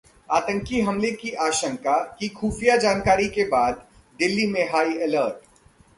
आतंकी 0.29 0.79
हमले 0.81 1.11
की 1.11 1.31
आशंका 1.41 1.97
की 2.19 2.27
खुफिया 2.29 2.77
जानकारी 2.77 3.27
के 3.29 3.43
बाद 3.47 3.85
दिल्ली 4.19 4.47
में 4.47 4.63
हाई 4.69 4.97
अलर्ट 4.99 5.45